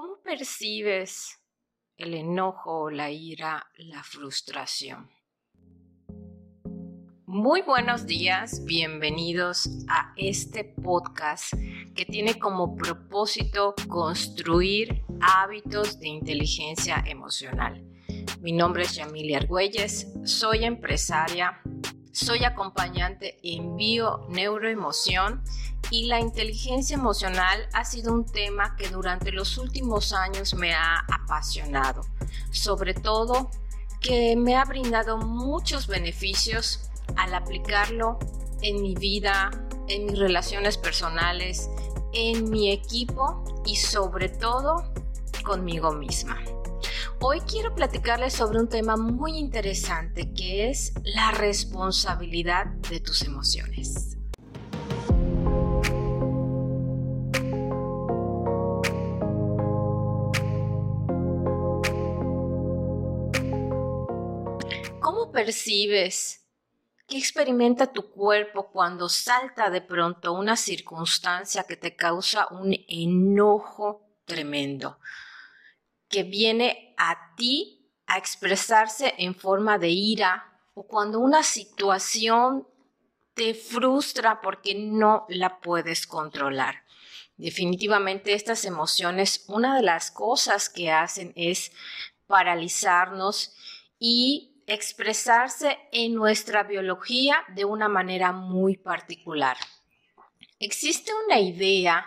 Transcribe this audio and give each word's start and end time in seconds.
¿Cómo 0.00 0.20
percibes 0.22 1.40
el 1.96 2.14
enojo, 2.14 2.88
la 2.88 3.10
ira, 3.10 3.66
la 3.78 4.04
frustración? 4.04 5.10
Muy 7.26 7.62
buenos 7.62 8.06
días, 8.06 8.64
bienvenidos 8.64 9.68
a 9.88 10.12
este 10.16 10.62
podcast 10.62 11.52
que 11.96 12.06
tiene 12.06 12.38
como 12.38 12.76
propósito 12.76 13.74
construir 13.88 15.02
hábitos 15.20 15.98
de 15.98 16.06
inteligencia 16.06 17.02
emocional. 17.04 17.84
Mi 18.38 18.52
nombre 18.52 18.84
es 18.84 18.94
Yamilia 18.94 19.38
Argüelles, 19.38 20.12
soy 20.22 20.64
empresaria, 20.64 21.60
soy 22.12 22.44
acompañante 22.44 23.40
en 23.42 23.74
bio 23.74 24.28
neuroemoción 24.28 25.42
y 25.90 26.06
la 26.06 26.20
inteligencia 26.20 26.94
emocional 26.94 27.68
ha 27.72 27.84
sido 27.84 28.12
un 28.12 28.26
tema 28.26 28.76
que 28.76 28.88
durante 28.88 29.32
los 29.32 29.56
últimos 29.58 30.12
años 30.12 30.54
me 30.54 30.74
ha 30.74 30.98
apasionado, 31.10 32.02
sobre 32.50 32.94
todo 32.94 33.50
que 34.00 34.36
me 34.36 34.56
ha 34.56 34.64
brindado 34.64 35.18
muchos 35.18 35.86
beneficios 35.86 36.90
al 37.16 37.34
aplicarlo 37.34 38.18
en 38.62 38.82
mi 38.82 38.94
vida, 38.94 39.50
en 39.88 40.06
mis 40.06 40.18
relaciones 40.18 40.76
personales, 40.76 41.70
en 42.12 42.50
mi 42.50 42.70
equipo 42.70 43.62
y 43.66 43.76
sobre 43.76 44.28
todo 44.28 44.92
conmigo 45.42 45.92
misma. 45.92 46.38
Hoy 47.20 47.40
quiero 47.40 47.74
platicarles 47.74 48.34
sobre 48.34 48.60
un 48.60 48.68
tema 48.68 48.96
muy 48.96 49.38
interesante 49.38 50.32
que 50.32 50.70
es 50.70 50.92
la 51.02 51.32
responsabilidad 51.32 52.66
de 52.66 53.00
tus 53.00 53.22
emociones. 53.22 54.17
Percibes? 65.44 66.44
¿Qué 67.06 67.16
experimenta 67.16 67.92
tu 67.92 68.10
cuerpo 68.10 68.70
cuando 68.70 69.08
salta 69.08 69.70
de 69.70 69.80
pronto 69.80 70.32
una 70.32 70.56
circunstancia 70.56 71.64
que 71.64 71.76
te 71.76 71.96
causa 71.96 72.48
un 72.50 72.74
enojo 72.88 74.02
tremendo? 74.24 74.98
que 76.08 76.22
viene 76.22 76.94
a 76.96 77.34
ti 77.36 77.92
a 78.06 78.18
expresarse 78.18 79.14
en 79.18 79.34
forma 79.34 79.78
de 79.78 79.90
ira 79.90 80.58
o 80.74 80.86
cuando 80.86 81.20
una 81.20 81.42
situación 81.42 82.66
te 83.34 83.54
frustra 83.54 84.40
porque 84.40 84.74
no 84.74 85.26
la 85.28 85.60
puedes 85.60 86.06
controlar. 86.06 86.82
Definitivamente 87.36 88.32
estas 88.32 88.64
emociones, 88.64 89.44
una 89.48 89.76
de 89.76 89.82
las 89.82 90.10
cosas 90.10 90.68
que 90.68 90.90
hacen 90.90 91.32
es 91.36 91.70
paralizarnos 92.26 93.54
y 93.98 94.47
expresarse 94.68 95.78
en 95.92 96.14
nuestra 96.14 96.62
biología 96.62 97.42
de 97.54 97.64
una 97.64 97.88
manera 97.88 98.32
muy 98.32 98.76
particular. 98.76 99.56
Existe 100.60 101.10
una 101.26 101.40
idea 101.40 102.06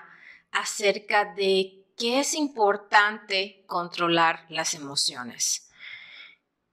acerca 0.52 1.34
de 1.34 1.84
que 1.98 2.20
es 2.20 2.36
importante 2.36 3.64
controlar 3.66 4.46
las 4.50 4.76
emociones. 4.76 5.72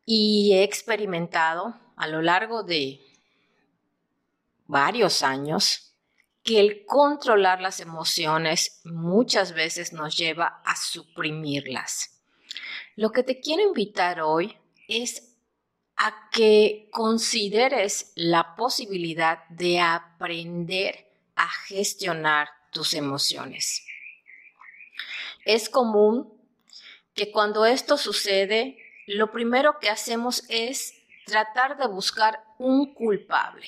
Y 0.04 0.52
he 0.52 0.62
experimentado 0.62 1.74
a 1.96 2.06
lo 2.06 2.20
largo 2.20 2.62
de 2.62 3.00
varios 4.66 5.22
años 5.22 5.94
que 6.42 6.60
el 6.60 6.84
controlar 6.84 7.62
las 7.62 7.80
emociones 7.80 8.80
muchas 8.84 9.52
veces 9.54 9.94
nos 9.94 10.16
lleva 10.16 10.60
a 10.66 10.76
suprimirlas. 10.76 12.20
Lo 12.94 13.10
que 13.10 13.22
te 13.22 13.40
quiero 13.40 13.62
invitar 13.62 14.20
hoy 14.20 14.56
es 14.86 15.37
a 15.98 16.30
que 16.30 16.88
consideres 16.92 18.12
la 18.14 18.54
posibilidad 18.54 19.46
de 19.48 19.80
aprender 19.80 21.08
a 21.34 21.48
gestionar 21.48 22.48
tus 22.70 22.94
emociones. 22.94 23.84
Es 25.44 25.68
común 25.68 26.32
que 27.14 27.32
cuando 27.32 27.66
esto 27.66 27.96
sucede, 27.96 28.78
lo 29.08 29.32
primero 29.32 29.78
que 29.80 29.88
hacemos 29.88 30.44
es 30.48 30.94
tratar 31.26 31.76
de 31.76 31.88
buscar 31.88 32.44
un 32.58 32.94
culpable. 32.94 33.66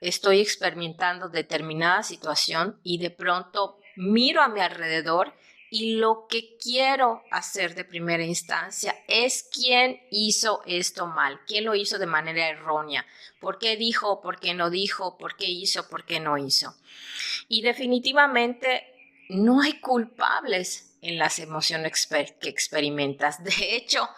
Estoy 0.00 0.40
experimentando 0.40 1.28
determinada 1.28 2.02
situación 2.02 2.80
y 2.82 2.98
de 2.98 3.10
pronto 3.10 3.78
miro 3.96 4.40
a 4.40 4.48
mi 4.48 4.60
alrededor 4.60 5.34
y 5.70 5.96
lo 5.96 6.26
que 6.28 6.56
quiero 6.58 7.22
hacer 7.30 7.74
de 7.74 7.84
primera 7.84 8.24
instancia 8.24 8.94
es 9.08 9.48
quién 9.52 10.00
hizo 10.10 10.62
esto 10.66 11.06
mal, 11.06 11.40
quién 11.46 11.64
lo 11.64 11.74
hizo 11.74 11.98
de 11.98 12.06
manera 12.06 12.48
errónea, 12.48 13.04
por 13.40 13.58
qué 13.58 13.76
dijo, 13.76 14.20
por 14.20 14.38
qué 14.38 14.54
no 14.54 14.70
dijo, 14.70 15.18
por 15.18 15.36
qué 15.36 15.46
hizo, 15.46 15.88
por 15.88 16.04
qué 16.04 16.20
no 16.20 16.38
hizo. 16.38 16.74
Y 17.48 17.62
definitivamente 17.62 18.84
no 19.28 19.60
hay 19.60 19.80
culpables 19.80 20.96
en 21.02 21.18
las 21.18 21.38
emociones 21.38 22.08
que 22.40 22.48
experimentas. 22.48 23.42
De 23.42 23.76
hecho, 23.76 24.08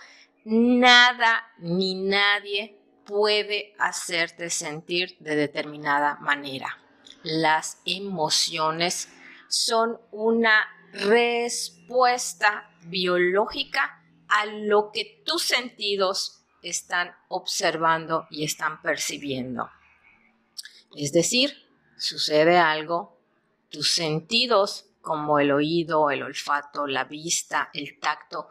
nada 0.44 1.44
ni 1.58 1.94
nadie 1.94 2.78
puede 3.04 3.74
hacerte 3.78 4.50
sentir 4.50 5.16
de 5.18 5.34
determinada 5.34 6.16
manera. 6.16 6.78
Las 7.22 7.78
emociones 7.84 9.08
son 9.48 9.98
una 10.10 10.66
respuesta 10.92 12.70
biológica 12.82 14.02
a 14.28 14.46
lo 14.46 14.90
que 14.92 15.22
tus 15.24 15.42
sentidos 15.42 16.44
están 16.62 17.14
observando 17.28 18.26
y 18.30 18.44
están 18.44 18.82
percibiendo. 18.82 19.70
Es 20.96 21.12
decir, 21.12 21.54
sucede 21.96 22.58
algo, 22.58 23.18
tus 23.70 23.94
sentidos 23.94 24.86
como 25.00 25.38
el 25.38 25.50
oído, 25.52 26.10
el 26.10 26.22
olfato, 26.22 26.86
la 26.86 27.04
vista, 27.04 27.70
el 27.72 27.98
tacto, 27.98 28.48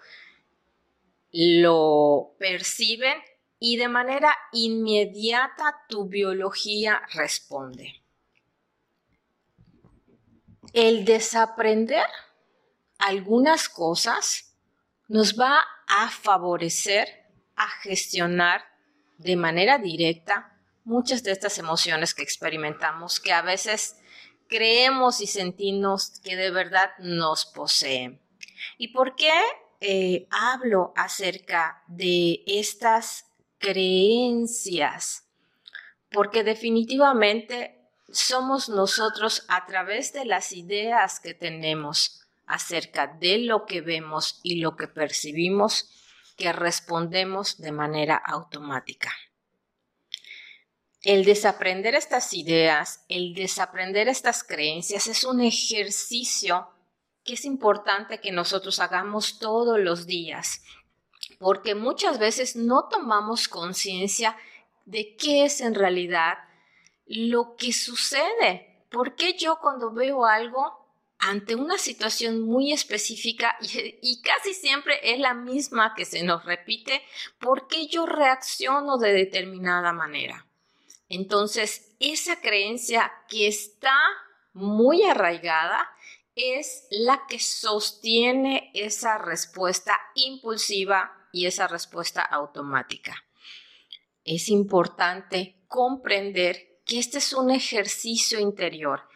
lo 1.31 2.35
perciben 2.39 3.17
y 3.59 3.77
de 3.77 3.87
manera 3.87 4.35
inmediata 4.51 5.83
tu 5.89 6.07
biología 6.07 7.01
responde. 7.13 8.01
El 10.73 11.05
desaprender 11.05 12.05
algunas 13.07 13.69
cosas 13.69 14.53
nos 15.07 15.39
va 15.39 15.63
a 15.87 16.09
favorecer 16.09 17.07
a 17.55 17.69
gestionar 17.81 18.65
de 19.17 19.37
manera 19.37 19.77
directa 19.77 20.59
muchas 20.83 21.23
de 21.23 21.31
estas 21.31 21.57
emociones 21.57 22.13
que 22.13 22.23
experimentamos 22.23 23.21
que 23.21 23.31
a 23.31 23.41
veces 23.41 23.95
creemos 24.49 25.21
y 25.21 25.27
sentimos 25.27 26.19
que 26.21 26.35
de 26.35 26.51
verdad 26.51 26.89
nos 26.99 27.45
poseen. 27.45 28.19
¿Y 28.77 28.89
por 28.89 29.15
qué 29.15 29.31
eh, 29.79 30.27
hablo 30.29 30.91
acerca 30.97 31.83
de 31.87 32.43
estas 32.45 33.25
creencias? 33.57 35.23
Porque 36.11 36.43
definitivamente 36.43 37.89
somos 38.11 38.67
nosotros 38.67 39.45
a 39.47 39.65
través 39.65 40.11
de 40.11 40.25
las 40.25 40.51
ideas 40.51 41.21
que 41.21 41.33
tenemos 41.33 42.26
acerca 42.47 43.07
de 43.07 43.39
lo 43.39 43.65
que 43.65 43.81
vemos 43.81 44.39
y 44.41 44.59
lo 44.61 44.75
que 44.75 44.87
percibimos 44.87 45.91
que 46.35 46.51
respondemos 46.53 47.57
de 47.57 47.71
manera 47.71 48.15
automática 48.15 49.11
el 51.07 51.23
desaprender 51.23 51.95
estas 51.95 52.33
ideas, 52.33 53.05
el 53.07 53.33
desaprender 53.33 54.09
estas 54.09 54.43
creencias 54.43 55.07
es 55.07 55.23
un 55.23 55.39
ejercicio 55.39 56.67
que 57.23 57.35
es 57.35 57.45
importante 57.45 58.19
que 58.19 58.33
nosotros 58.33 58.79
hagamos 58.81 59.39
todos 59.39 59.79
los 59.79 60.05
días, 60.05 60.63
porque 61.39 61.75
muchas 61.75 62.19
veces 62.19 62.57
no 62.57 62.89
tomamos 62.89 63.47
conciencia 63.47 64.35
de 64.83 65.15
qué 65.15 65.45
es 65.45 65.61
en 65.61 65.75
realidad 65.75 66.39
lo 67.05 67.55
que 67.55 67.71
sucede. 67.71 68.85
¿Por 68.89 69.15
qué 69.15 69.37
yo 69.37 69.59
cuando 69.61 69.93
veo 69.93 70.25
algo 70.25 70.86
ante 71.27 71.55
una 71.55 71.77
situación 71.77 72.41
muy 72.41 72.71
específica 72.71 73.57
y, 74.01 74.21
casi 74.21 74.53
siempre 74.53 74.99
es 75.03 75.19
la 75.19 75.33
misma 75.33 75.93
que 75.95 76.05
se 76.05 76.23
nos 76.23 76.45
repite, 76.45 77.01
¿por 77.39 77.67
qué 77.67 77.87
yo 77.87 78.05
reacciono 78.05 78.97
de 78.97 79.13
determinada 79.13 79.93
manera? 79.93 80.47
Entonces, 81.09 81.95
esa 81.99 82.41
creencia 82.41 83.11
que 83.29 83.47
está 83.47 83.97
muy 84.53 85.03
arraigada 85.03 85.89
es 86.35 86.85
la 86.91 87.25
que 87.27 87.39
sostiene 87.39 88.71
esa 88.73 89.17
respuesta 89.17 89.97
impulsiva 90.15 91.11
y 91.31 91.45
esa 91.45 91.67
respuesta 91.67 92.21
automática. 92.21 93.23
Es 94.23 94.49
importante 94.49 95.63
comprender 95.67 96.81
que 96.85 96.99
este 96.99 97.17
es 97.17 97.33
un 97.33 97.51
ejercicio 97.51 98.39
interior, 98.39 99.06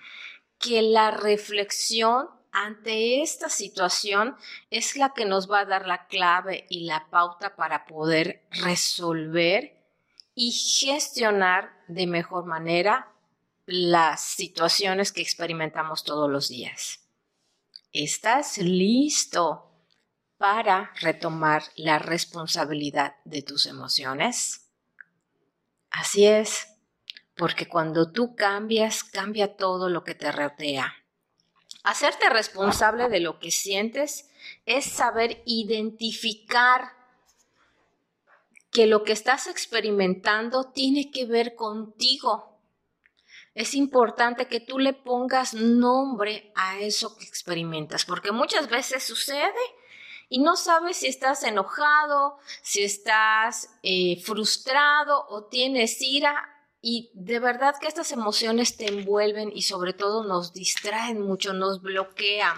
que 0.62 0.82
la 0.82 1.12
reflexión 1.12 2.30
ante 2.52 3.22
esta 3.22 3.50
situación 3.50 4.36
es 4.70 4.96
la 4.96 5.14
que 5.14 5.26
nos 5.26 5.50
va 5.50 5.62
a 5.62 5.66
dar 5.66 5.88
la 5.88 6.08
clave 6.08 6.66
y 6.70 6.86
la 6.86 7.08
pauta 7.10 7.56
para 7.56 7.86
poder 7.86 8.44
resolver 8.52 9.78
y 10.36 10.52
gestionar 10.52 11.72
de 11.88 12.08
mejor 12.08 12.46
manera 12.46 13.12
las 13.66 14.22
situaciones 14.22 15.12
que 15.12 15.22
experimentamos 15.22 16.04
todos 16.04 16.30
los 16.30 16.50
días. 16.50 17.00
¿Estás 17.94 18.58
listo 18.58 19.72
para 20.38 20.92
retomar 21.00 21.64
la 21.76 22.00
responsabilidad 22.00 23.16
de 23.26 23.42
tus 23.42 23.66
emociones? 23.66 24.68
Así 25.90 26.26
es, 26.26 26.71
porque 27.42 27.68
cuando 27.68 28.12
tú 28.12 28.36
cambias, 28.36 29.04
cambia 29.04 29.58
todo 29.58 29.90
lo 29.90 30.04
que 30.04 30.14
te 30.14 30.32
rodea. 30.32 30.94
Hacerte 31.82 32.30
responsable 32.30 33.10
de 33.10 33.20
lo 33.20 33.40
que 33.40 33.50
sientes 33.50 34.30
es 34.68 34.86
saber 34.86 35.42
identificar 35.48 36.92
que 38.72 38.86
lo 38.86 39.04
que 39.04 39.14
estás 39.14 39.48
experimentando 39.48 40.66
tiene 40.66 41.10
que 41.10 41.26
ver 41.26 41.56
contigo. 41.56 42.60
Es 43.56 43.74
importante 43.74 44.48
que 44.48 44.60
tú 44.60 44.78
le 44.78 44.94
pongas 44.94 45.56
nombre 45.56 46.52
a 46.54 46.78
eso 46.78 47.18
que 47.18 47.26
experimentas, 47.26 48.06
porque 48.06 48.32
muchas 48.32 48.70
veces 48.70 49.04
sucede 49.04 49.52
y 50.30 50.38
no 50.38 50.56
sabes 50.56 50.98
si 50.98 51.08
estás 51.08 51.42
enojado, 51.42 52.38
si 52.62 52.84
estás 52.84 53.80
eh, 53.82 54.22
frustrado 54.22 55.26
o 55.28 55.46
tienes 55.46 56.00
ira. 56.04 56.48
Y 56.82 57.12
de 57.14 57.40
verdad 57.40 57.76
que 57.80 57.88
estas 57.88 58.12
emociones 58.12 58.76
te 58.76 58.88
envuelven 58.88 59.52
y 59.54 59.62
sobre 59.62 59.94
todo 59.94 60.24
nos 60.24 60.54
distraen 60.54 61.22
mucho, 61.22 61.54
nos 61.54 61.82
bloquean. 61.82 62.56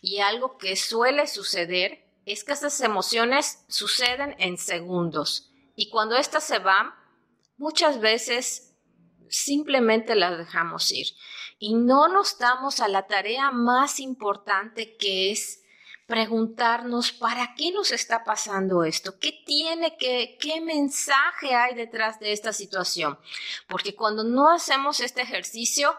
Y 0.00 0.20
algo 0.20 0.56
que 0.56 0.74
suele 0.74 1.26
suceder 1.26 2.04
es 2.24 2.44
que 2.44 2.52
estas 2.52 2.80
emociones 2.80 3.64
suceden 3.68 4.34
en 4.38 4.56
segundos 4.56 5.52
y 5.74 5.88
cuando 5.90 6.16
éstas 6.16 6.44
se 6.44 6.58
van, 6.58 6.94
muchas 7.56 8.00
veces 8.00 8.74
simplemente 9.28 10.14
las 10.14 10.36
dejamos 10.36 10.90
ir 10.92 11.06
y 11.58 11.74
no 11.74 12.08
nos 12.08 12.38
damos 12.38 12.80
a 12.80 12.88
la 12.88 13.06
tarea 13.06 13.50
más 13.50 13.98
importante 14.00 14.96
que 14.96 15.30
es 15.30 15.61
preguntarnos 16.12 17.10
para 17.10 17.54
qué 17.54 17.72
nos 17.72 17.90
está 17.90 18.22
pasando 18.22 18.84
esto, 18.84 19.18
qué 19.18 19.32
tiene 19.46 19.96
qué 19.96 20.60
mensaje 20.60 21.54
hay 21.54 21.74
detrás 21.74 22.20
de 22.20 22.32
esta 22.32 22.52
situación. 22.52 23.18
Porque 23.66 23.94
cuando 23.94 24.22
no 24.22 24.50
hacemos 24.50 25.00
este 25.00 25.22
ejercicio, 25.22 25.96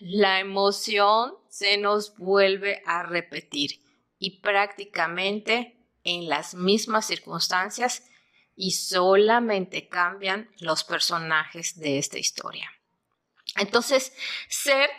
la 0.00 0.38
emoción 0.38 1.32
se 1.48 1.78
nos 1.78 2.14
vuelve 2.18 2.82
a 2.84 3.04
repetir 3.04 3.80
y 4.18 4.40
prácticamente 4.40 5.82
en 6.04 6.28
las 6.28 6.52
mismas 6.54 7.06
circunstancias 7.06 8.02
y 8.54 8.72
solamente 8.72 9.88
cambian 9.88 10.50
los 10.58 10.84
personajes 10.84 11.78
de 11.78 11.96
esta 11.96 12.18
historia. 12.18 12.70
Entonces, 13.56 14.12
ser 14.50 14.90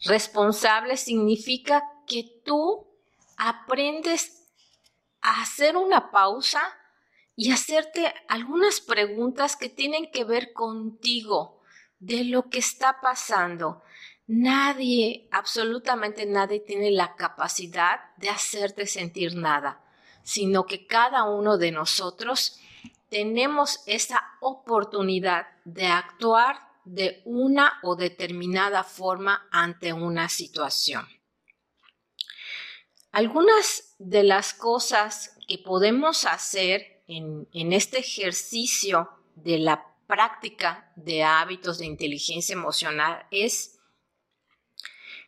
responsable 0.00 0.96
significa 0.96 1.84
que 2.08 2.24
tú 2.44 2.95
aprendes 3.36 4.44
a 5.20 5.42
hacer 5.42 5.76
una 5.76 6.10
pausa 6.10 6.62
y 7.34 7.52
hacerte 7.52 8.14
algunas 8.28 8.80
preguntas 8.80 9.56
que 9.56 9.68
tienen 9.68 10.10
que 10.10 10.24
ver 10.24 10.52
contigo, 10.52 11.60
de 11.98 12.24
lo 12.24 12.50
que 12.50 12.58
está 12.58 13.00
pasando, 13.00 13.82
Nadie, 14.28 15.28
absolutamente 15.30 16.26
nadie 16.26 16.58
tiene 16.58 16.90
la 16.90 17.14
capacidad 17.14 18.00
de 18.16 18.28
hacerte 18.28 18.88
sentir 18.88 19.36
nada, 19.36 19.80
sino 20.24 20.66
que 20.66 20.84
cada 20.84 21.22
uno 21.22 21.58
de 21.58 21.70
nosotros 21.70 22.58
tenemos 23.08 23.84
esa 23.86 24.24
oportunidad 24.40 25.46
de 25.64 25.86
actuar 25.86 26.58
de 26.84 27.22
una 27.24 27.78
o 27.84 27.94
determinada 27.94 28.82
forma 28.82 29.46
ante 29.52 29.92
una 29.92 30.28
situación. 30.28 31.06
Algunas 33.16 33.94
de 33.98 34.24
las 34.24 34.52
cosas 34.52 35.38
que 35.48 35.56
podemos 35.56 36.26
hacer 36.26 37.02
en, 37.06 37.72
este 37.72 38.00
ejercicio 38.00 39.08
de 39.34 39.58
la 39.58 39.86
práctica 40.06 40.92
de 40.96 41.24
hábitos 41.24 41.78
de 41.78 41.86
inteligencia 41.86 42.52
emocional 42.52 43.26
es 43.30 43.80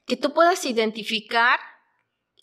que 0.04 0.18
tú 0.18 0.34
puedas 0.34 0.66
identificar 0.66 1.60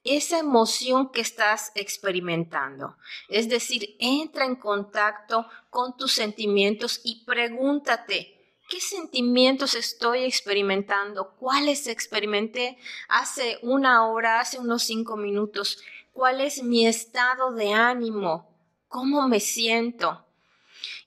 esa 0.03 0.39
emoción 0.39 1.11
que 1.11 1.21
estás 1.21 1.71
experimentando. 1.75 2.97
Es 3.29 3.47
decir, 3.47 3.95
entra 3.99 4.45
en 4.45 4.55
contacto 4.55 5.47
con 5.69 5.95
tus 5.95 6.13
sentimientos 6.13 7.01
y 7.03 7.23
pregúntate, 7.23 8.34
¿qué 8.69 8.79
sentimientos 8.79 9.75
estoy 9.75 10.23
experimentando? 10.23 11.35
¿Cuáles 11.39 11.87
experimenté 11.87 12.77
hace 13.07 13.59
una 13.61 14.07
hora, 14.07 14.39
hace 14.39 14.59
unos 14.59 14.83
cinco 14.83 15.17
minutos? 15.17 15.79
¿Cuál 16.13 16.41
es 16.41 16.63
mi 16.63 16.87
estado 16.87 17.53
de 17.53 17.73
ánimo? 17.73 18.49
¿Cómo 18.87 19.27
me 19.27 19.39
siento? 19.39 20.25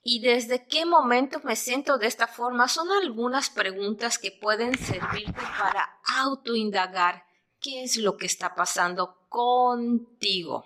¿Y 0.02 0.20
desde 0.20 0.66
qué 0.66 0.84
momento 0.84 1.40
me 1.44 1.56
siento 1.56 1.98
de 1.98 2.06
esta 2.06 2.26
forma? 2.26 2.68
Son 2.68 2.90
algunas 2.90 3.50
preguntas 3.50 4.18
que 4.18 4.30
pueden 4.30 4.78
servirte 4.78 5.42
para 5.58 6.00
autoindagar 6.16 7.24
qué 7.60 7.82
es 7.82 7.96
lo 7.96 8.16
que 8.16 8.26
está 8.26 8.54
pasando 8.54 9.26
contigo. 9.28 10.64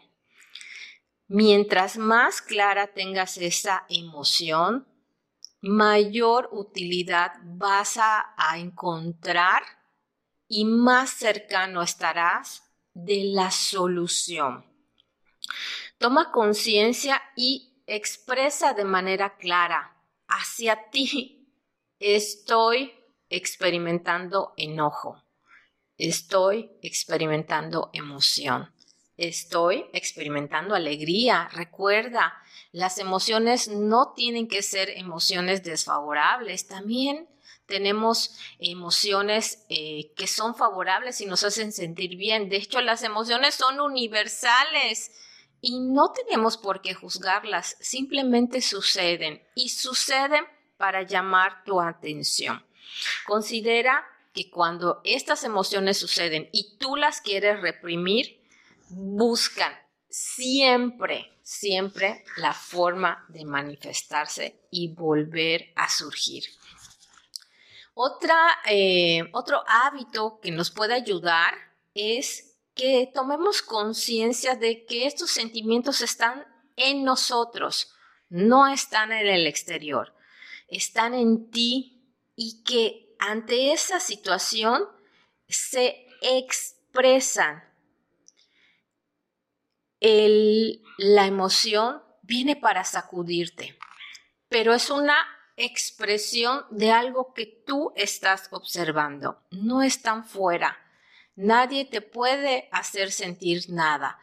Mientras 1.28 1.96
más 1.96 2.42
clara 2.42 2.88
tengas 2.88 3.38
esa 3.38 3.84
emoción, 3.88 4.86
mayor 5.62 6.48
utilidad 6.50 7.34
vas 7.44 7.96
a, 7.96 8.34
encontrar 8.56 9.62
y 10.48 10.64
más 10.64 11.10
cercano 11.10 11.80
estarás 11.82 12.64
de 12.92 13.24
la 13.24 13.50
solución. 13.50 14.66
Toma 15.98 16.30
conciencia 16.32 17.22
y 17.36 17.82
expresa 17.86 18.74
de 18.74 18.84
manera 18.84 19.36
clara 19.36 19.96
hacia 20.26 20.90
ti, 20.90 21.48
estoy 21.98 22.92
experimentando 23.30 24.52
enojo, 24.56 25.22
estoy 25.96 26.72
experimentando 26.82 27.90
emoción, 27.92 28.74
estoy 29.28 29.86
experimentando 29.92 30.74
alegría. 30.74 31.48
Recuerda, 31.52 32.34
las 32.72 32.98
emociones 32.98 33.68
no 33.68 34.12
tienen 34.14 34.48
que 34.48 34.62
ser 34.62 34.90
emociones 34.90 35.62
desfavorables, 35.62 36.66
también 36.66 37.28
tenemos 37.66 38.36
emociones 38.58 39.64
eh, 39.68 40.12
que 40.16 40.26
son 40.26 40.54
favorables 40.54 41.20
y 41.20 41.26
nos 41.26 41.44
hacen 41.44 41.72
sentir 41.72 42.16
bien. 42.16 42.48
De 42.48 42.56
hecho, 42.56 42.80
las 42.80 43.02
emociones 43.02 43.54
son 43.54 43.80
universales 43.80 45.12
y 45.60 45.78
no 45.78 46.10
tenemos 46.10 46.58
por 46.58 46.82
qué 46.82 46.92
juzgarlas, 46.92 47.76
simplemente 47.80 48.60
suceden 48.60 49.42
y 49.54 49.68
suceden 49.68 50.44
para 50.76 51.02
llamar 51.02 51.62
tu 51.64 51.80
atención. 51.80 52.66
Considera 53.24 54.04
que 54.34 54.50
cuando 54.50 55.00
estas 55.04 55.44
emociones 55.44 55.98
suceden 55.98 56.48
y 56.52 56.76
tú 56.78 56.96
las 56.96 57.20
quieres 57.20 57.60
reprimir, 57.60 58.41
buscan 58.92 59.72
siempre, 60.08 61.32
siempre 61.42 62.24
la 62.36 62.52
forma 62.52 63.24
de 63.28 63.44
manifestarse 63.44 64.60
y 64.70 64.94
volver 64.94 65.72
a 65.76 65.88
surgir. 65.88 66.44
Otra, 67.94 68.58
eh, 68.66 69.28
otro 69.32 69.62
hábito 69.66 70.40
que 70.40 70.50
nos 70.50 70.70
puede 70.70 70.94
ayudar 70.94 71.54
es 71.94 72.58
que 72.74 73.10
tomemos 73.12 73.60
conciencia 73.60 74.54
de 74.54 74.86
que 74.86 75.06
estos 75.06 75.30
sentimientos 75.30 76.00
están 76.00 76.46
en 76.76 77.04
nosotros, 77.04 77.92
no 78.28 78.66
están 78.66 79.12
en 79.12 79.26
el 79.26 79.46
exterior, 79.46 80.14
están 80.68 81.12
en 81.12 81.50
ti 81.50 82.02
y 82.34 82.62
que 82.64 83.14
ante 83.18 83.72
esa 83.72 84.00
situación 84.00 84.84
se 85.48 86.06
expresan. 86.22 87.62
La 90.02 91.26
emoción 91.26 92.02
viene 92.22 92.56
para 92.56 92.84
sacudirte, 92.84 93.78
pero 94.48 94.74
es 94.74 94.90
una 94.90 95.16
expresión 95.56 96.64
de 96.70 96.90
algo 96.90 97.32
que 97.34 97.46
tú 97.46 97.92
estás 97.94 98.48
observando, 98.50 99.42
no 99.50 99.82
están 99.82 100.24
fuera. 100.24 100.76
Nadie 101.36 101.84
te 101.84 102.00
puede 102.00 102.68
hacer 102.72 103.12
sentir 103.12 103.70
nada. 103.70 104.18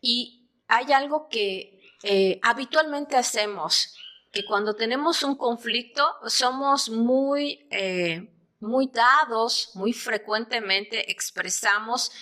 Y 0.00 0.48
hay 0.68 0.92
algo 0.92 1.28
que 1.28 1.82
eh, 2.02 2.38
habitualmente 2.42 3.16
hacemos, 3.16 3.96
que 4.30 4.44
cuando 4.44 4.74
tenemos 4.74 5.22
un 5.22 5.36
conflicto 5.36 6.06
somos 6.26 6.88
muy, 6.88 7.66
eh, 7.70 8.30
muy 8.60 8.86
dados, 8.86 9.70
muy 9.74 9.92
frecuentemente 9.92 11.10
expresamos 11.10 12.12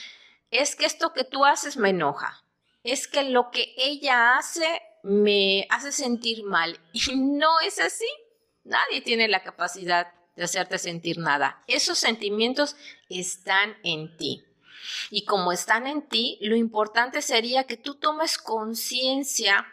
es 0.50 0.76
que 0.76 0.85
esto 0.85 1.12
que 1.14 1.25
tú 1.25 1.45
haces 1.45 1.76
me 1.78 1.88
enoja, 1.88 2.45
es 2.85 3.09
que 3.09 3.23
lo 3.25 3.51
que 3.51 3.75
ella 3.77 4.37
hace 4.37 4.83
me 5.03 5.67
hace 5.71 5.93
sentir 5.93 6.45
mal. 6.45 6.79
Y 6.93 7.17
no 7.17 7.61
es 7.61 7.79
así. 7.79 8.09
Nadie 8.65 9.01
tiene 9.01 9.29
la 9.29 9.43
capacidad 9.43 10.12
de 10.37 10.45
hacerte 10.45 10.79
sentir 10.79 11.19
nada. 11.19 11.62
Esos 11.67 11.99
sentimientos 11.99 12.77
están 13.09 13.77
en 13.83 14.17
ti. 14.17 14.45
Y 15.11 15.25
como 15.25 15.53
están 15.53 15.87
en 15.87 16.09
ti, 16.09 16.39
lo 16.41 16.57
importante 16.57 17.23
sería 17.23 17.65
que 17.65 17.77
tú 17.77 17.97
tomes 17.97 18.39
conciencia 18.39 19.67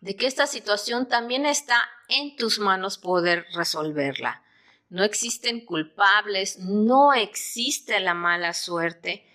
de 0.00 0.14
que 0.14 0.26
esta 0.26 0.46
situación 0.46 1.08
también 1.08 1.46
está 1.46 1.82
en 2.08 2.36
tus 2.36 2.58
manos 2.58 2.98
poder 2.98 3.46
resolverla. 3.54 4.42
No 4.88 5.02
existen 5.02 5.64
culpables, 5.64 6.58
no 6.58 7.12
existe 7.12 7.98
la 8.00 8.14
mala 8.14 8.52
suerte. 8.54 9.26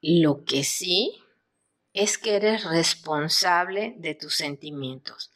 Lo 0.00 0.44
que 0.44 0.64
sí 0.64 1.21
es 1.94 2.18
que 2.18 2.36
eres 2.36 2.64
responsable 2.64 3.94
de 3.98 4.14
tus 4.14 4.34
sentimientos. 4.34 5.30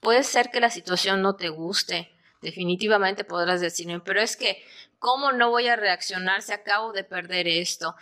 Puede 0.00 0.22
ser 0.22 0.50
que 0.50 0.60
la 0.60 0.70
situación 0.70 1.22
no 1.22 1.36
te 1.36 1.48
guste, 1.48 2.10
definitivamente 2.40 3.24
podrás 3.24 3.60
decirme, 3.60 4.00
pero 4.00 4.20
es 4.20 4.36
que, 4.36 4.62
¿cómo 4.98 5.32
no 5.32 5.50
voy 5.50 5.68
a 5.68 5.76
reaccionar 5.76 6.42
si 6.42 6.52
acabo 6.52 6.92
de 6.92 7.04
perder 7.04 7.48
esto? 7.48 7.94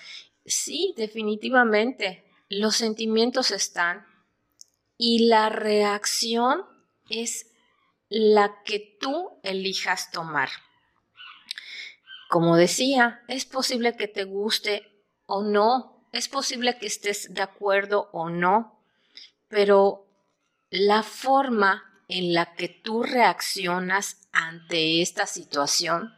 Sí, 0.47 0.95
definitivamente, 0.97 2.25
los 2.49 2.77
sentimientos 2.77 3.51
están 3.51 4.07
y 4.97 5.27
la 5.27 5.49
reacción 5.49 6.65
es 7.11 7.47
la 8.09 8.63
que 8.65 8.97
tú 9.01 9.39
elijas 9.43 10.11
tomar. 10.11 10.49
Como 12.29 12.57
decía, 12.57 13.23
es 13.29 13.45
posible 13.45 13.97
que 13.97 14.09
te 14.09 14.25
guste 14.25 15.05
o 15.27 15.43
no, 15.43 15.98
es 16.13 16.29
posible 16.29 16.79
que 16.79 16.87
estés 16.87 17.33
de 17.33 17.43
acuerdo 17.43 18.09
o 18.13 18.31
no, 18.31 18.81
pero 19.49 20.07
la 20.71 21.03
forma 21.03 21.85
en 22.09 22.33
la 22.33 22.55
que 22.55 22.69
tú 22.69 23.03
reaccionas 23.03 24.29
ante 24.33 25.03
esta 25.03 25.27
situación, 25.27 26.15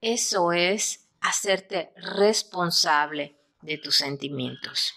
eso 0.00 0.52
es 0.52 1.06
hacerte 1.20 1.92
responsable 1.96 3.36
de 3.62 3.78
tus 3.78 3.96
sentimientos. 3.96 4.94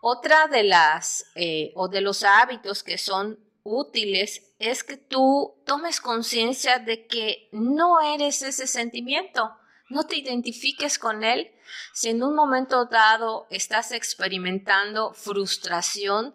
Otra 0.00 0.46
de 0.46 0.62
las 0.62 1.26
eh, 1.34 1.72
o 1.74 1.88
de 1.88 2.00
los 2.00 2.22
hábitos 2.22 2.82
que 2.82 2.98
son 2.98 3.38
útiles 3.64 4.42
es 4.58 4.84
que 4.84 4.96
tú 4.96 5.54
tomes 5.64 6.00
conciencia 6.00 6.78
de 6.78 7.06
que 7.06 7.48
no 7.52 8.00
eres 8.00 8.42
ese 8.42 8.66
sentimiento, 8.66 9.56
no 9.90 10.04
te 10.04 10.16
identifiques 10.16 10.98
con 10.98 11.24
él. 11.24 11.50
Si 11.92 12.08
en 12.08 12.22
un 12.22 12.34
momento 12.34 12.86
dado 12.86 13.46
estás 13.50 13.92
experimentando 13.92 15.12
frustración, 15.14 16.34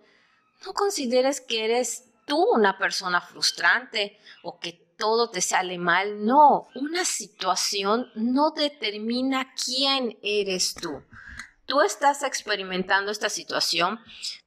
no 0.65 0.73
consideres 0.73 1.41
que 1.41 1.65
eres 1.65 2.05
tú 2.25 2.37
una 2.53 2.77
persona 2.77 3.21
frustrante 3.21 4.17
o 4.43 4.59
que 4.59 4.83
todo 4.97 5.29
te 5.29 5.41
sale 5.41 5.77
mal. 5.77 6.25
No, 6.25 6.67
una 6.75 7.05
situación 7.05 8.07
no 8.15 8.51
determina 8.51 9.53
quién 9.53 10.17
eres 10.21 10.75
tú. 10.75 11.03
Tú 11.65 11.81
estás 11.81 12.23
experimentando 12.23 13.11
esta 13.11 13.29
situación, 13.29 13.99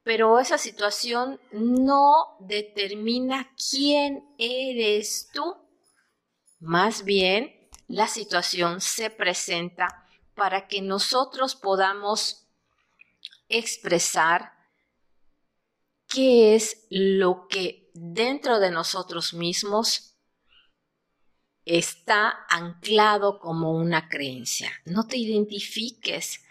pero 0.02 0.38
esa 0.38 0.58
situación 0.58 1.40
no 1.50 2.36
determina 2.40 3.50
quién 3.70 4.22
eres 4.38 5.30
tú. 5.32 5.56
Más 6.58 7.04
bien, 7.04 7.55
la 7.88 8.08
situación 8.08 8.80
se 8.80 9.10
presenta 9.10 10.06
para 10.34 10.68
que 10.68 10.82
nosotros 10.82 11.54
podamos 11.54 12.46
expresar 13.48 14.52
qué 16.08 16.54
es 16.54 16.86
lo 16.90 17.48
que 17.48 17.90
dentro 17.94 18.58
de 18.58 18.70
nosotros 18.70 19.34
mismos 19.34 20.14
está 21.64 22.46
anclado 22.48 23.40
como 23.40 23.72
una 23.72 24.08
creencia. 24.08 24.70
No 24.84 25.06
te 25.06 25.16
identifiques. 25.16 26.44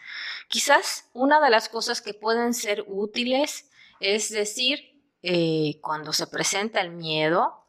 Quizás 0.49 1.09
una 1.13 1.39
de 1.41 1.49
las 1.49 1.69
cosas 1.69 2.01
que 2.01 2.13
pueden 2.13 2.53
ser 2.53 2.83
útiles 2.87 3.69
es 3.99 4.29
decir, 4.29 5.01
eh, 5.23 5.79
cuando 5.81 6.13
se 6.13 6.27
presenta 6.27 6.81
el 6.81 6.91
miedo, 6.91 7.64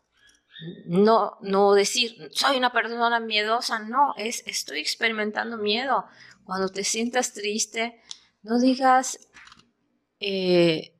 no, 0.86 1.36
no 1.42 1.74
decir, 1.74 2.30
soy 2.32 2.56
una 2.56 2.72
persona 2.72 3.20
miedosa, 3.20 3.78
no, 3.78 4.14
es, 4.16 4.42
estoy 4.46 4.80
experimentando 4.80 5.58
miedo. 5.58 6.06
Cuando 6.44 6.68
te 6.68 6.84
sientas 6.84 7.32
triste, 7.32 8.00
no 8.42 8.58
digas, 8.58 9.18
eh, 10.20 10.94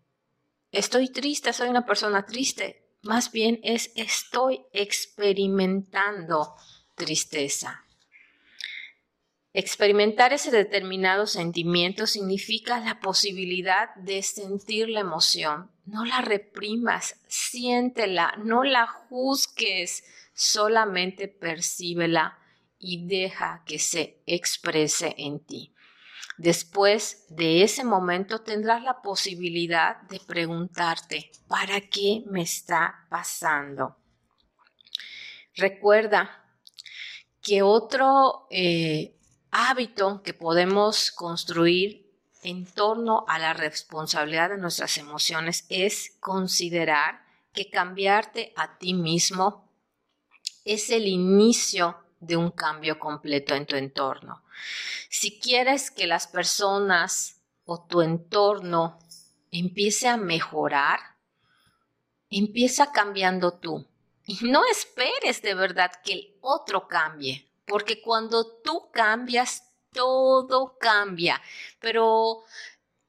estoy 0.72 1.08
triste, 1.08 1.52
soy 1.52 1.68
una 1.68 1.86
persona 1.86 2.26
triste. 2.26 2.86
Más 3.02 3.30
bien 3.30 3.60
es 3.62 3.92
estoy 3.94 4.66
experimentando 4.72 6.54
tristeza. 6.94 7.84
Experimentar 9.52 10.34
ese 10.34 10.50
determinado 10.50 11.26
sentimiento 11.26 12.06
significa 12.06 12.78
la 12.80 13.00
posibilidad 13.00 13.94
de 13.94 14.22
sentir 14.22 14.90
la 14.90 15.00
emoción. 15.00 15.70
No 15.86 16.04
la 16.04 16.20
reprimas, 16.20 17.20
siéntela, 17.28 18.34
no 18.38 18.64
la 18.64 18.86
juzgues, 18.86 20.04
solamente 20.34 21.28
percíbela 21.28 22.38
y 22.78 23.06
deja 23.06 23.62
que 23.64 23.78
se 23.78 24.22
exprese 24.26 25.14
en 25.16 25.38
ti. 25.40 25.72
Después 26.38 27.24
de 27.30 27.62
ese 27.62 27.84
momento 27.84 28.42
tendrás 28.42 28.82
la 28.82 29.00
posibilidad 29.00 30.02
de 30.02 30.20
preguntarte, 30.20 31.30
¿para 31.48 31.80
qué 31.80 32.24
me 32.26 32.42
está 32.42 33.06
pasando? 33.08 33.96
Recuerda 35.54 36.44
que 37.40 37.62
otro 37.62 38.48
eh, 38.50 39.16
hábito 39.50 40.20
que 40.22 40.34
podemos 40.34 41.10
construir 41.12 42.05
en 42.46 42.64
torno 42.64 43.24
a 43.26 43.40
la 43.40 43.54
responsabilidad 43.54 44.50
de 44.50 44.58
nuestras 44.58 44.98
emociones 44.98 45.66
es 45.68 46.12
considerar 46.20 47.26
que 47.52 47.70
cambiarte 47.70 48.52
a 48.54 48.78
ti 48.78 48.94
mismo 48.94 49.68
es 50.64 50.90
el 50.90 51.08
inicio 51.08 51.96
de 52.20 52.36
un 52.36 52.52
cambio 52.52 53.00
completo 53.00 53.56
en 53.56 53.66
tu 53.66 53.74
entorno. 53.74 54.44
Si 55.10 55.40
quieres 55.40 55.90
que 55.90 56.06
las 56.06 56.28
personas 56.28 57.40
o 57.64 57.84
tu 57.84 58.00
entorno 58.00 59.00
empiece 59.50 60.06
a 60.06 60.16
mejorar, 60.16 61.00
empieza 62.30 62.92
cambiando 62.92 63.54
tú. 63.54 63.88
Y 64.24 64.38
no 64.42 64.62
esperes 64.70 65.42
de 65.42 65.54
verdad 65.54 65.90
que 66.04 66.12
el 66.12 66.36
otro 66.42 66.86
cambie, 66.86 67.50
porque 67.66 68.00
cuando 68.00 68.46
tú 68.62 68.88
cambias, 68.92 69.64
todo 69.92 70.76
cambia. 70.78 71.40
Pero 71.80 72.44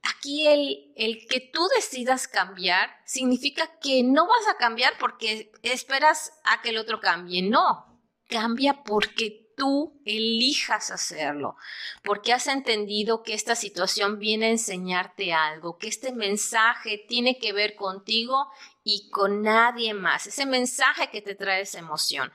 aquí 0.02 0.46
el, 0.46 0.92
el, 0.96 1.26
que 1.26 1.40
tú 1.40 1.66
decidas 1.76 2.28
cambiar 2.28 2.90
significa 3.04 3.78
que 3.80 4.02
no 4.02 4.26
vas 4.26 4.48
a 4.48 4.56
cambiar 4.56 4.94
porque 4.98 5.52
esperas 5.62 6.32
a 6.44 6.62
que 6.62 6.70
el 6.70 6.78
otro 6.78 7.00
cambie. 7.00 7.42
No, 7.42 8.00
cambia 8.28 8.82
porque 8.84 9.48
tú 9.58 10.00
elijas 10.04 10.90
hacerlo, 10.92 11.56
porque 12.04 12.32
has 12.32 12.46
entendido 12.46 13.24
que 13.24 13.34
esta 13.34 13.56
situación 13.56 14.18
viene 14.20 14.46
a 14.46 14.50
enseñarte 14.50 15.34
algo, 15.34 15.76
que 15.78 15.88
este 15.88 16.12
mensaje 16.12 17.04
tiene 17.08 17.38
que 17.38 17.52
ver 17.52 17.74
contigo 17.74 18.46
y 18.84 19.10
con 19.10 19.42
nadie 19.42 19.92
más. 19.94 20.28
Ese 20.28 20.46
mensaje 20.46 21.10
que 21.10 21.20
te 21.20 21.34
trae 21.34 21.62
esa 21.62 21.80
emoción 21.80 22.32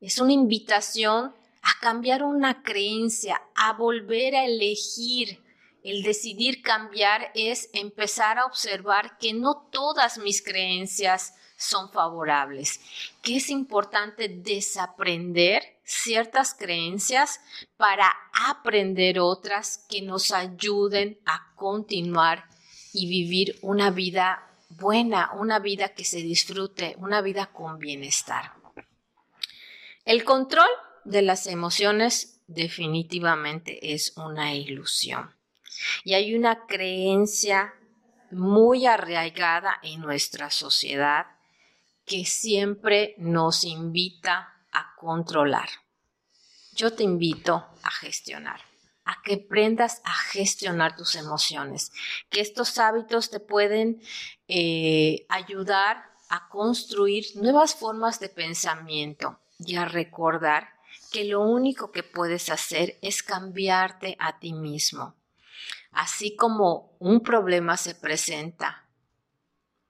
es 0.00 0.18
una 0.18 0.32
invitación 0.32 1.34
a 1.62 1.78
cambiar 1.80 2.22
una 2.22 2.62
creencia, 2.62 3.40
a 3.54 3.72
volver 3.72 4.34
a 4.34 4.44
elegir. 4.44 5.42
El 5.82 6.02
decidir 6.02 6.62
cambiar 6.62 7.30
es 7.34 7.70
empezar 7.72 8.38
a 8.38 8.44
observar 8.44 9.18
que 9.18 9.32
no 9.32 9.68
todas 9.70 10.18
mis 10.18 10.42
creencias 10.42 11.34
son 11.56 11.90
favorables, 11.90 12.80
que 13.22 13.36
es 13.36 13.50
importante 13.50 14.28
desaprender 14.28 15.78
ciertas 15.84 16.54
creencias 16.54 17.40
para 17.76 18.10
aprender 18.48 19.20
otras 19.20 19.84
que 19.88 20.00
nos 20.00 20.32
ayuden 20.32 21.18
a 21.26 21.52
continuar 21.56 22.44
y 22.92 23.08
vivir 23.08 23.58
una 23.60 23.90
vida 23.90 24.50
buena, 24.70 25.32
una 25.34 25.58
vida 25.58 25.90
que 25.90 26.04
se 26.04 26.18
disfrute, 26.18 26.94
una 26.98 27.20
vida 27.20 27.46
con 27.52 27.78
bienestar. 27.78 28.54
El 30.04 30.24
control 30.24 30.68
de 31.04 31.22
las 31.22 31.46
emociones 31.46 32.40
definitivamente 32.46 33.94
es 33.94 34.16
una 34.16 34.54
ilusión 34.54 35.34
y 36.04 36.14
hay 36.14 36.34
una 36.34 36.66
creencia 36.66 37.74
muy 38.30 38.86
arraigada 38.86 39.78
en 39.82 40.00
nuestra 40.00 40.50
sociedad 40.50 41.26
que 42.04 42.24
siempre 42.24 43.14
nos 43.18 43.64
invita 43.64 44.54
a 44.72 44.94
controlar. 44.96 45.68
Yo 46.74 46.92
te 46.92 47.02
invito 47.02 47.66
a 47.82 47.90
gestionar, 47.90 48.60
a 49.04 49.20
que 49.22 49.34
aprendas 49.34 50.00
a 50.04 50.12
gestionar 50.12 50.96
tus 50.96 51.14
emociones, 51.14 51.92
que 52.30 52.40
estos 52.40 52.78
hábitos 52.78 53.30
te 53.30 53.40
pueden 53.40 54.02
eh, 54.48 55.26
ayudar 55.28 56.04
a 56.28 56.48
construir 56.48 57.26
nuevas 57.34 57.74
formas 57.74 58.20
de 58.20 58.28
pensamiento 58.28 59.40
y 59.58 59.76
a 59.76 59.84
recordar 59.84 60.79
que 61.10 61.24
lo 61.24 61.40
único 61.40 61.90
que 61.90 62.02
puedes 62.02 62.50
hacer 62.50 62.98
es 63.02 63.22
cambiarte 63.22 64.16
a 64.18 64.38
ti 64.38 64.52
mismo. 64.52 65.16
Así 65.90 66.36
como 66.36 66.96
un 67.00 67.22
problema 67.22 67.76
se 67.76 67.94
presenta 67.94 68.88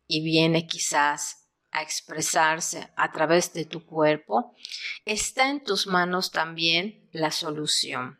y 0.06 0.24
viene 0.24 0.66
quizás 0.66 1.48
a 1.70 1.82
expresarse 1.82 2.90
a 2.96 3.12
través 3.12 3.52
de 3.52 3.64
tu 3.64 3.86
cuerpo, 3.86 4.56
está 5.04 5.48
en 5.50 5.62
tus 5.62 5.86
manos 5.86 6.32
también 6.32 7.08
la 7.12 7.30
solución. 7.30 8.18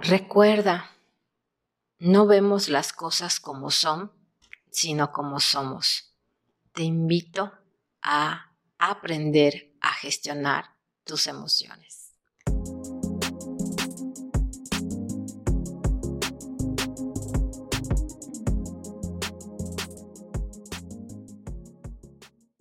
Recuerda, 0.00 0.90
no 1.98 2.26
vemos 2.26 2.68
las 2.68 2.92
cosas 2.92 3.38
como 3.38 3.70
son, 3.70 4.12
sino 4.70 5.12
como 5.12 5.38
somos. 5.38 6.12
Te 6.72 6.82
invito 6.82 7.52
a 8.02 8.52
aprender 8.78 9.73
a 9.84 9.92
gestionar 9.92 10.76
tus 11.04 11.26
emociones. 11.26 12.03